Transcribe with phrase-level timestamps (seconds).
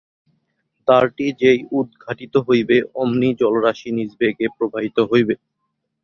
[0.87, 5.35] দ্বারটি যেই উদ্ঘাটিত হইবে, অমনি জলরাশি নিজবেগে প্রবাহিত হইবে।